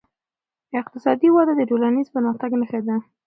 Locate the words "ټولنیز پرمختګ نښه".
1.69-2.79